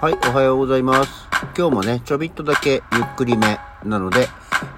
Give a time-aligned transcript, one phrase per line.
[0.00, 1.28] はい、おはようございます。
[1.54, 4.28] 今日もね、ちょびっとだけゆっくりめなので、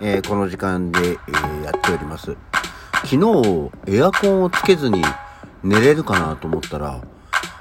[0.00, 2.36] えーこの時間で、えーやっております。
[3.04, 5.00] 昨日、エアコンをつけずに
[5.62, 7.00] 寝れるかなと思ったら、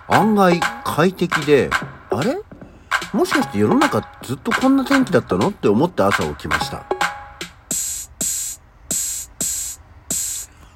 [0.08, 1.70] 案外快適で、
[2.10, 2.42] あれ？
[3.14, 6.84] もしかして世の中ずっとこんな天気だったのって思って朝起きました。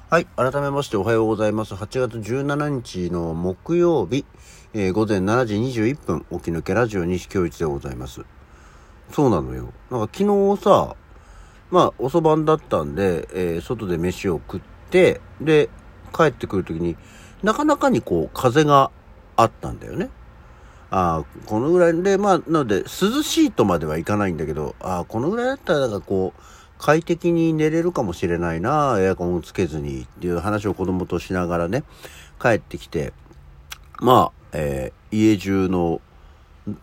[0.08, 0.26] はい。
[0.36, 1.74] 改めましておはようございます。
[1.74, 4.24] 8月17日の木曜日、
[4.78, 8.26] えー午前7時21分、起き抜けラジオ西京一でございます。
[9.10, 9.72] そうなのよ。
[9.90, 10.96] なんか昨日さ、
[11.70, 15.70] まあ遅番だったんで、えー外で飯を食って、で、
[16.14, 16.94] 帰ってくるときに
[17.42, 18.90] なかなかにこう風が
[19.36, 20.10] あったんだよね。
[20.90, 26.40] ああ、このぐらいで、まあ、なので、涼しいとまではいかないんだけど、ああ、このぐらいだったら、なんかこう、
[26.78, 31.82] 快適に寝れるかもしれないな、エアコンをつけずにっていう話を子供としながらね、
[32.40, 33.14] 帰ってきて、
[34.00, 36.00] まあ、えー家中の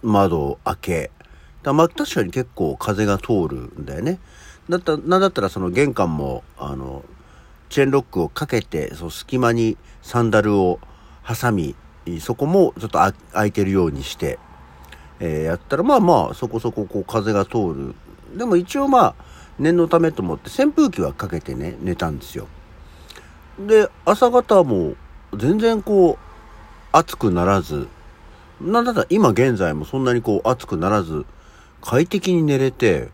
[0.01, 1.11] 窓を開け、
[1.61, 4.19] だまあ、確かに結構風が通るんだよね。
[4.69, 7.03] だった、なんだったらその玄関も、あの、
[7.69, 10.79] チェーンロックをかけて、その隙間にサンダルを
[11.27, 11.75] 挟み、
[12.21, 12.99] そこもちょっと
[13.33, 14.39] 開いてるようにして、
[15.19, 17.95] えーやったら、まあまあ、そこそここう風が通る。
[18.37, 19.15] でも一応まあ、
[19.59, 22.47] 念のためと思って扇風機はかけてね、寝たんですよ。
[23.59, 24.95] で、朝方も
[25.37, 26.32] 全然こう、
[26.93, 27.87] 暑くならず、
[28.61, 31.25] なんだったら今現在もそんなにこう暑くならず、
[31.81, 33.09] 快適に寝れて、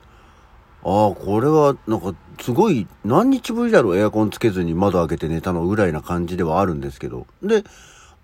[0.84, 7.26] ああ、これはなんかすごい何日ぶりだろうエアコンつけずに窓開けて寝たのぐらいな感じではあるんですけど。
[7.42, 7.64] で、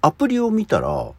[0.02, 1.14] アプリを見たら、あ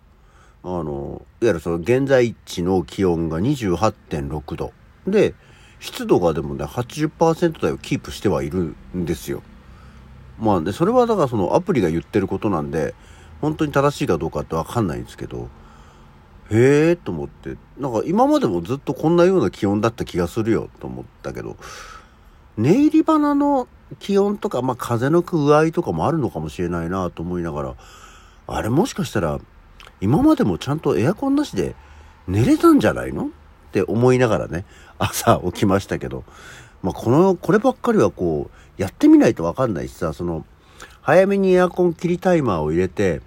[0.65, 4.73] の、いわゆるその現在地の気温が28.6度。
[5.07, 5.35] で、
[5.81, 9.43] 湿度がでもね、80%台をキープしてはいるんですよ。
[10.39, 12.95] まあ、で、それはだからそのアプリが言ってることなんで、
[13.41, 15.49] 本当に正しいかどうかってわかんないんですけど、
[16.51, 21.57] へえと思って、なんか今までもずっとこんなような気温だった気がするよと思ったけど、
[22.57, 27.75] 寝入り花の気温とか、まあ風の具合とかもあるのかもしれないなと思いながら、
[28.47, 29.41] あれもしかしたら、
[30.01, 31.75] 今までもちゃんとエアコンなしで
[32.27, 33.27] 寝れたんじゃないの？
[33.27, 33.29] っ
[33.73, 34.65] て思いながらね、
[34.99, 36.25] 朝起きましたけど、
[36.83, 40.47] まあこの、こればっかりはこう、やってみないとわかんないしさ、その、
[41.07, 43.21] 早めにエアコン切りタイマーを入れて、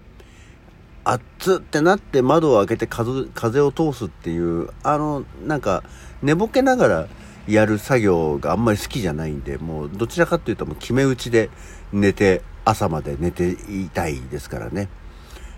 [1.05, 5.81] 熱っつってなって窓を開けて風風を通すっていう、あの、なんか、
[6.21, 7.07] 寝ぼけながら
[7.47, 11.49] やる作業があんまり好きじゃないんで、もうどちらかっていうともう決め打ちで
[11.93, 14.89] 寝て、朝まで寝ていたいですからね。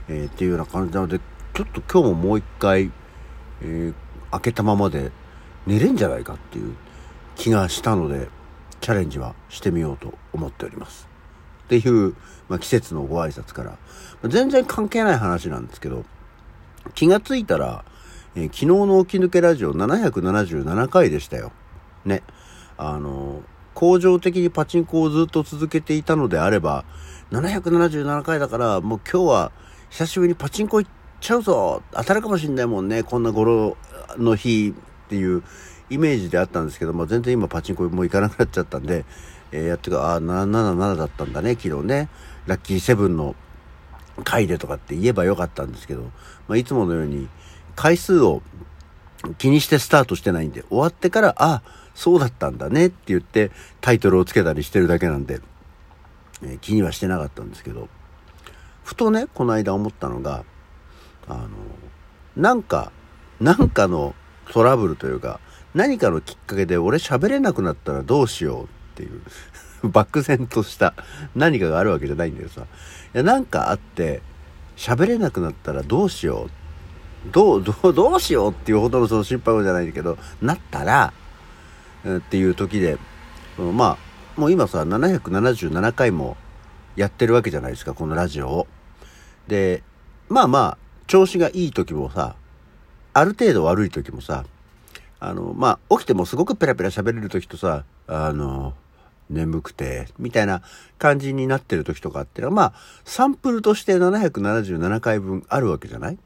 [0.07, 1.19] えーっていうような感じなので、
[1.55, 2.91] ちょっと今日ももう一回、
[3.63, 3.93] えー
[4.29, 5.11] 開けたままで
[5.65, 6.75] 寝れんじゃないかっていう
[7.35, 8.29] 気がしたので、
[8.79, 11.10] チャレンジはしてみようと思っております。
[11.71, 12.15] っていう、
[12.49, 13.77] まあ、季節のご挨拶から、
[14.21, 16.03] ま全然関係ない話なんですけど、
[16.95, 17.85] 気がついたら、
[18.35, 21.53] えー昨日の起き抜けラジオ777回でしたよ。
[22.03, 22.23] ね。
[22.77, 23.41] あの、
[23.73, 26.83] 恒常的にパチンコをずっと続けていたのであれば、
[27.31, 29.51] 777回だから、もう今日は
[29.89, 33.77] 久しぶりにパチンコ行っちゃうぞ当たるかもしんないもんね、こんな頃
[34.17, 34.73] の日
[35.05, 35.43] っていう
[35.89, 39.05] イメージであったんですけど、まあ、全然今パチンコもう行かなくなっちゃったんで、
[39.51, 42.09] えーやってるか、あー、777だったんだね、昨日ね。
[42.47, 43.35] ラッキーセブンの
[44.23, 46.03] 回でとかって言えばよかったんですけど、
[46.47, 47.27] まあ、いつものように
[47.75, 48.41] 回数を
[49.37, 51.61] 気にしてスタートしてないんで、終わってから、あ、
[51.93, 53.51] そうだったんだねって言って
[53.81, 55.41] タイトルをつけたりしてるだけなんで、
[56.43, 57.89] えー気にはしてなかったんですけど、
[58.83, 60.43] ふとね、この間思ったのが、
[61.27, 61.49] あの、
[62.35, 62.91] なんか、
[63.39, 64.15] なんかの
[64.51, 65.39] トラブルというか、
[65.73, 69.21] 何かのきっかけで俺喋れなくなったらどうしようていう、
[69.89, 70.93] 漠然とした
[71.35, 72.65] 何かがあるわけじゃないんだけどさ、い
[73.17, 74.21] や、なんかあって、
[74.77, 76.47] 喋れなくなったらどうしよ
[77.27, 77.31] う。
[77.31, 81.13] どう、どう、どうしようっていうほどのその心配じゃないんだけど、なったら、
[82.07, 82.97] っていう時で、
[83.57, 83.97] ま
[84.37, 86.37] あ、もう今さ、777回も
[86.95, 88.67] やってるわけじゃないですか、このラジオを。
[89.47, 89.83] で、
[90.29, 90.77] まあまあ、
[91.07, 92.35] 調子がいい時もさ、
[93.13, 94.45] ある程度悪い時もさ、
[95.19, 98.73] あの、まあ、起きてもすごくペラペラ喋れる時とさ、あの、
[99.31, 100.61] 眠くて、みたいな
[100.99, 106.17] 感じになってる時とかっていうのは、まあ、サンプルとして777回分あるわけじゃない？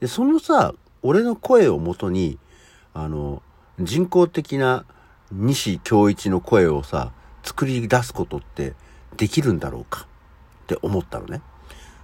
[0.00, 2.38] で、そのさ、俺の声をもとに、
[2.94, 3.42] あの、
[3.78, 4.84] 人工的な
[5.30, 7.12] 西京一の声をさ、
[7.42, 8.74] 作り出すことって
[9.16, 10.06] できるんだろうか？
[10.64, 11.42] って思ったのね。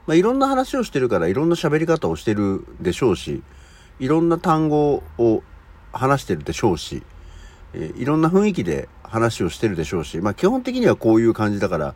[0.07, 3.43] まあ、いろんな話をしてるからいろんな喋り方をしてるでしょうし、
[3.99, 5.43] いろんな単語を
[5.93, 7.03] 話してるでしょうし、
[7.75, 11.95] えーいろんな雰囲気で話をしてるでしょうし、まあ基本的にはこういう感じだから、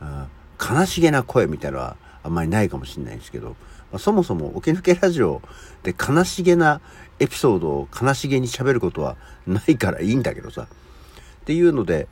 [0.00, 0.28] あ
[0.58, 5.42] 悲しげな声みたいなのはあんまりないかもしれないですけど、まあ、そもそも起き抜けラジオ
[5.82, 6.80] で悲しげな
[7.18, 9.16] エピソードを悲しげに喋ることは
[9.46, 10.62] ないからいいんだけどさ。
[10.62, 12.08] っていうので、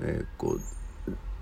[0.00, 0.60] えー、こう、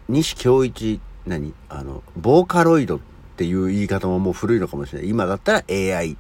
[0.09, 3.01] 西京一、何あの、ボーカロイドっ
[3.37, 5.11] ていう言い方ももう古いのかもしれない。
[5.11, 6.17] 今だったら AI、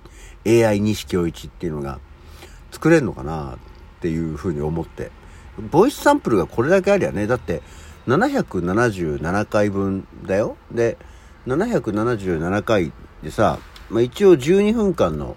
[0.46, 1.98] AI 西京一っていうのが
[2.70, 3.58] 作れるのかなっ
[4.00, 5.10] ていうふうに思って。
[5.58, 7.62] ボイスサンプルがこれだけありゃね、だって
[8.06, 10.56] 777回分だよ。
[10.70, 10.96] で、
[11.46, 12.92] 777回
[13.22, 13.58] でさ、
[13.90, 15.36] まあ、一応12分間の、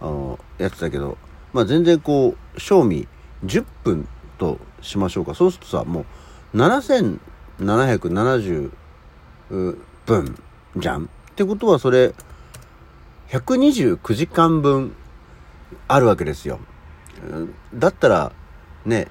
[0.00, 1.18] あの、やつだけど、
[1.52, 3.08] まあ、全然こう、賞味
[3.44, 4.08] 10分
[4.38, 5.34] としましょうか。
[5.34, 6.04] そうするとさ、も
[6.54, 8.70] う7770
[10.06, 10.38] 分
[10.76, 11.04] じゃん。
[11.04, 12.14] ってことはそれ、
[13.28, 14.94] 129時間分
[15.88, 16.60] あるわけですよ。
[17.74, 18.32] だったら、
[18.84, 19.08] ね、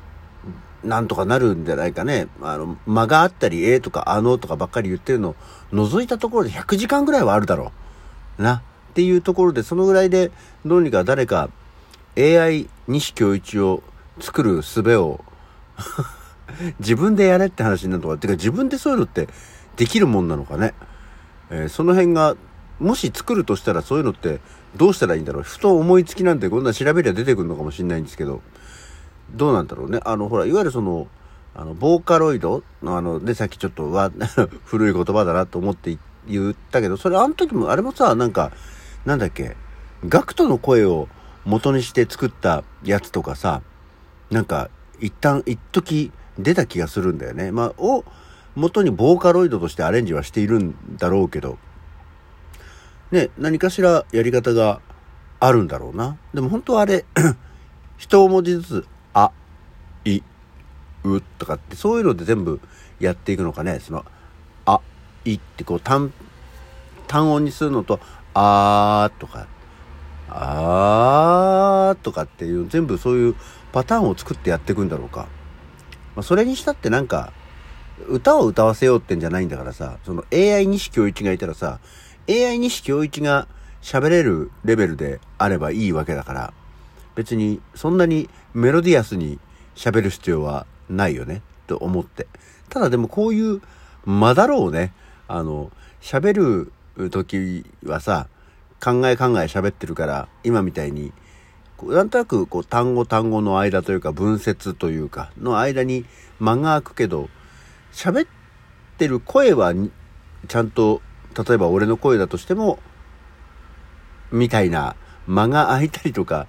[0.84, 2.28] なんとかなるんじゃないかね。
[2.42, 5.36] あの、間があったり、えーとか、あのとかばっかり言ってるのを
[5.72, 7.72] 除いたところで100時間ぐらいはあるだろ
[8.40, 8.44] う。
[8.44, 8.56] な。
[8.56, 8.62] っ
[8.94, 10.32] ていうところで、そのぐらいで、
[10.66, 11.50] どうにか誰か
[12.18, 13.84] AI 西京一を
[14.20, 15.24] 作る術を
[16.80, 18.18] 自分でやれって話になるのか。
[18.18, 19.28] てか自分でそういうのって
[19.76, 20.74] できるもんなのかね。
[21.50, 22.36] えー、その辺が、
[22.80, 24.40] もし作るとしたらそういうのって
[24.76, 25.44] どうしたらいいんだろう。
[25.44, 28.42] ふと思いつきなんてこんな調べりゃ出てくるのかもしれないんですけど。
[29.32, 30.00] どうなんだろうね。
[30.04, 31.08] あの、ほら、いわゆるその、
[31.54, 34.12] あの、ボーカロイドのあの、で、さっきちょっとわ、
[34.66, 38.52] 古い言葉だなと思って言ったけど、それあの時も、あれもさ、なんか、
[39.06, 39.56] なんだっけ、
[40.08, 41.08] ガクトの声を
[41.46, 43.62] 元にして作ったやつとかさ、
[44.32, 44.70] なんか、
[45.00, 47.52] 一旦、一時出た気がするんだよね。
[47.52, 48.04] まあ、を
[48.56, 51.58] 元にボーカロイドとしてアレンジはしているんだろうけど、
[53.12, 54.82] ね、何かしらやり方が
[55.40, 56.18] あるんだろうな。
[56.34, 57.06] でも本当はあれ、
[57.98, 59.32] 一文字ずつあ、
[60.04, 60.22] い、
[61.06, 62.60] うとかって、そういうので全部
[63.00, 63.80] やっていくのかね。
[63.80, 64.06] その、
[64.66, 64.82] あ、
[65.24, 66.14] いってこう単、
[67.08, 68.00] 単音にするのと、
[68.34, 69.48] あーとか、
[70.30, 73.36] あーとかっていう、全部そういう
[73.72, 75.28] パターンを作ってやっていくんだろうか。
[76.16, 77.32] まあ、それにしたってなんか、
[78.10, 81.80] 歌を歌わせようってんじゃないんだからさ、その AI 西京一がいたらさ、
[82.28, 83.48] AI 西京一が
[83.82, 86.54] 喋れるレベルであればいいわけだから、
[87.16, 89.40] 別にそんなにメロディアスに
[89.76, 92.28] 喋る必要はないよね、と思って。
[92.70, 93.62] ただでもこういう
[94.06, 94.94] まだろうね、
[95.28, 95.72] あの、
[96.02, 98.28] 喋る時はさ、
[98.84, 101.12] 考え考え喋ってるから、今みたいに、
[101.84, 106.06] なんとなくこう単語単語の間というか文節というかの間に
[106.40, 107.30] 間が空くけど、
[107.92, 108.28] 喋っ
[108.98, 109.74] てる声は
[110.48, 111.02] ちゃんと、
[111.36, 112.80] 例えば俺の声だとしても、
[114.32, 114.96] みたいな
[115.28, 116.48] 間が空いたりとか、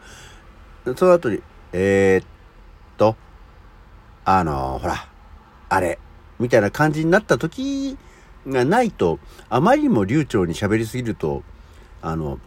[0.94, 1.40] その後に、
[1.72, 2.26] えー、っ
[2.96, 3.16] と、
[4.24, 5.08] あの、ほら、
[5.68, 5.98] あれ、
[6.38, 7.96] みたいな感じになった時
[8.46, 9.18] がないと、
[9.48, 11.42] あまりにも流暢に喋りすぎると、
[12.02, 12.38] あの、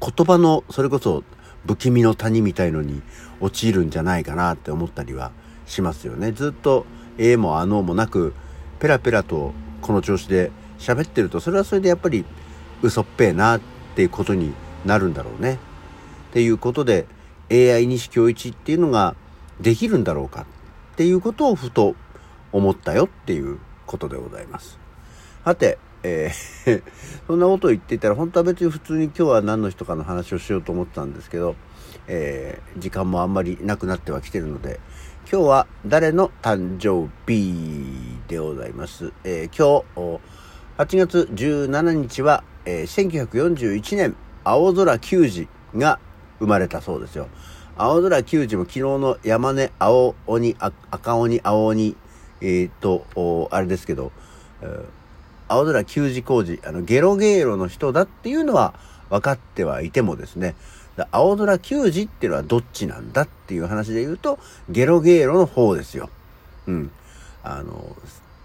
[0.00, 1.22] 言葉の、それこそ
[1.66, 3.02] 不気味の谷みたいのに
[3.40, 5.30] 陥るんじゃないかなって思ったりは
[5.66, 6.32] しますよね。
[6.32, 6.86] ずっと、
[7.18, 8.34] ええもあのもなく、
[8.78, 9.52] ペラペラと
[9.82, 12.24] この調子で喋ってると、それはそれでやっぱり
[12.82, 13.60] 嘘っぺえなっ
[13.94, 14.52] ていうことに
[14.84, 15.58] なるんだろうね。
[16.30, 17.06] っていうことで、
[17.50, 19.14] AI 西京一っていうのが
[19.60, 20.46] できるんだろうか
[20.92, 21.94] っていうことをふと
[22.52, 24.78] 思ったよっていうことでございます。
[25.44, 26.82] さて、えー
[27.26, 31.56] そんなことを言っていたら本当は別に普通に今日は何の人かの話をしようと思ってたんですけど、
[32.06, 34.80] えー、時間もあんまりなくなってはきてるので、
[35.30, 37.52] 今日は誰の誕生日
[38.28, 39.12] でございます。
[39.24, 40.20] えー、今日、
[40.78, 45.98] 8月17日は、えー、1941年、青空球児が
[46.38, 47.28] 生まれたそうですよ。
[47.76, 50.56] 青空球児も昨日の山根青鬼、
[50.90, 51.96] 赤鬼、青鬼、
[52.40, 54.12] えー、っと、あれですけど、
[54.62, 54.84] えー、
[55.48, 58.74] 青空球児工事、あの、ゲロゲーロの人だっていうのは
[59.10, 60.54] 分かってはいてもですね、
[61.10, 64.38] 青空球児っていうのはどっちなんだっていう話で言うと、
[64.70, 66.08] ゲロゲーロの方ですよ。
[66.66, 66.90] うん。
[67.42, 67.94] あの、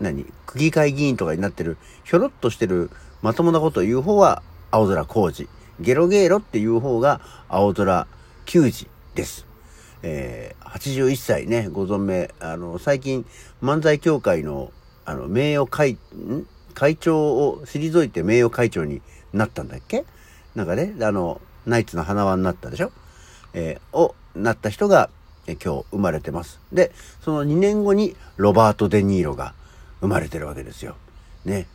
[0.01, 2.89] 何区議会議員とかになってる、ひょろっとしてる、
[3.21, 5.47] まともなことを言う方は青空工事。
[5.79, 8.07] ゲロゲーロっていう方が青空
[8.45, 9.45] 球児です。
[10.03, 12.33] えー、81歳ね、ご存命。
[12.39, 13.25] あの、最近、
[13.61, 14.71] 漫才協会の、
[15.05, 16.45] あの、名誉会、ん？
[16.73, 19.01] 会長を退いて名誉会長に
[19.33, 20.05] なったんだっけ？
[20.55, 22.91] なんかね、あの、ナイツの花輪になったでしょ？
[23.53, 25.09] えー、を、なった人が、
[25.47, 26.59] え、今日生まれてます。
[26.71, 26.91] で、
[27.23, 29.53] その2年後にロバート・デ・ニーロが
[29.99, 30.95] 生まれてるわけですよ。
[31.45, 31.67] ね。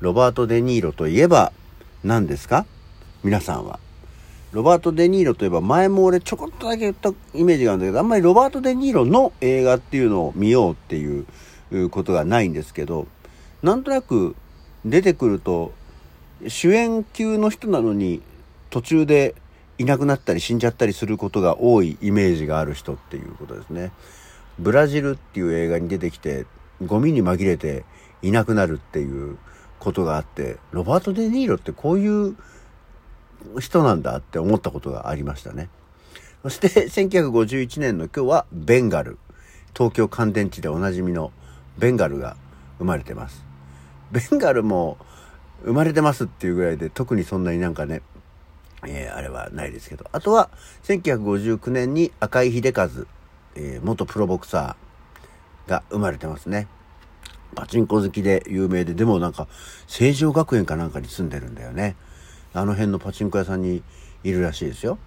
[0.00, 1.52] ロバート・デ・ニーロといえば
[2.02, 2.66] 何ですか？
[3.22, 3.78] 皆さんは。
[4.52, 13.06] ロバート・デ・ニーロといえば前も俺ちょこっとだけ言ったイメージがあるんだけど、あんまりロバート・デ・ニーロの映画っていうのを見ようっていうことがないんですけど、
[13.62, 14.34] なんとなく
[14.84, 15.72] 出てくると
[16.48, 18.22] 主演級の人なのに
[18.70, 19.34] 途中で
[19.76, 23.92] いなくなったり死んじゃったりすることが多いイメージがある人っていうことですね。
[24.58, 26.46] ブラジルっていう映画に出てきて
[26.84, 27.84] ゴミに紛れて
[28.22, 29.36] いなくなるっていう
[29.78, 32.36] ことがあってロバート・デ・ニーロってこういう
[33.58, 35.68] 人なんだって思ったことがありましたね。
[36.42, 39.18] そして1951年の今日はベンガル。
[39.74, 41.32] 東京乾電池でおなじみの
[41.78, 42.36] ベンガルが
[42.78, 43.44] 生まれてます。
[44.10, 44.98] ベンガルも
[45.64, 48.02] 生まれてますっていうぐらいで特にそんなになんかね、
[48.86, 50.06] えー、あれはないですけど。
[50.12, 50.50] あとは
[50.84, 52.88] 1959年に赤井秀和、
[53.54, 56.66] えー、元プロボクサーが生まれてますね。
[57.54, 59.48] パチンコ好きで有名で、でもなんか、
[59.86, 61.96] 成城学園かなんかに住んでるんだよね。
[62.52, 63.82] あの辺のパチンコ屋さんに
[64.24, 64.98] いるらしいですよ。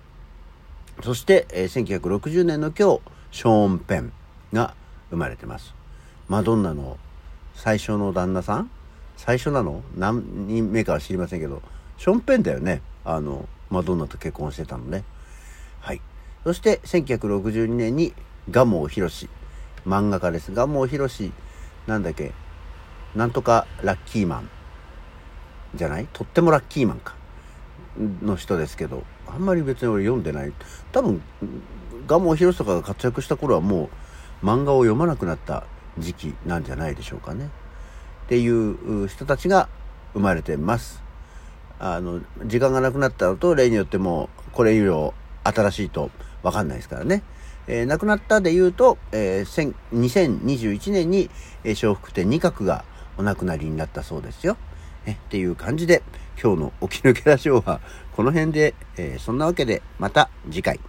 [1.01, 4.13] そして、えー、1960年の今日、ショーン・ペン
[4.53, 4.75] が
[5.09, 5.73] 生まれてます。
[6.27, 6.97] マドンナの
[7.55, 8.69] 最初の旦那さん？
[9.17, 9.83] 最初なの？
[9.97, 11.62] 何人目かは知りませんけど、
[11.97, 12.81] ショーン・ペンだよね。
[13.05, 15.03] あの、マドンナと結婚してたのね。
[15.81, 16.01] はい。
[16.43, 18.13] そして、1962年に、
[18.50, 19.29] 蒲生博
[19.85, 20.51] 漫画家です。
[20.53, 21.31] 蒲生博
[21.88, 22.31] なんだっけ、
[23.15, 24.50] なんとかラッキーマン
[25.75, 26.07] じゃない？
[26.13, 27.15] とってもラッキーマンか。
[27.97, 30.53] の人ですけど、あんまり別に俺読んでない。
[30.91, 31.21] 多分、
[32.07, 33.89] 蒲生博とかが活躍した頃はも
[34.41, 35.65] う漫画を読まなくなった
[35.97, 37.50] 時期なんじゃないでしょうかね。
[38.25, 39.69] っていう人たちが
[40.13, 41.01] 生まれてます。
[41.79, 46.09] あの、時間がなくなったのと例によってもこれ以上新しいと
[46.41, 47.23] わかんないですからね。
[47.67, 51.29] えー、亡くなったで言うと、えー、2021年に、
[51.63, 52.83] えー、笑福亭二角が
[53.17, 54.57] お亡くなりになったそうですよ。
[55.05, 56.03] えっていう感じで、
[56.41, 57.79] 今日の起き抜けラジオは
[58.15, 60.79] この辺で、えー、そんなわけでまた次回。